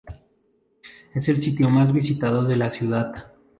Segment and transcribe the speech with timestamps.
[1.13, 3.35] Es el sitio más visitado de la ciudad.